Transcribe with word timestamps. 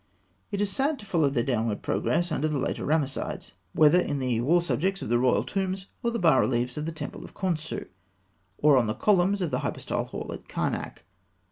It 0.49 0.61
is 0.61 0.71
sad 0.71 0.97
to 0.97 1.05
follow 1.05 1.29
their 1.29 1.43
downward 1.43 1.83
progress 1.83 2.31
under 2.31 2.47
the 2.47 2.57
later 2.57 2.83
Ramessides, 2.85 3.51
whether 3.73 3.99
in 3.99 4.17
the 4.17 4.41
wall 4.41 4.59
subjects 4.59 5.03
of 5.03 5.09
the 5.09 5.19
royal 5.19 5.43
tombs, 5.43 5.85
or 6.01 6.07
in 6.09 6.13
the 6.13 6.19
bas 6.19 6.39
reliefs 6.39 6.75
of 6.75 6.87
the 6.87 6.91
temple 6.91 7.23
of 7.23 7.35
Khonsû, 7.35 7.85
or 8.57 8.77
on 8.77 8.87
the 8.87 8.95
columns 8.95 9.43
of 9.43 9.51
the 9.51 9.59
hypostyle 9.59 10.05
hall 10.05 10.31
at 10.33 10.47
Karnak. 10.47 11.03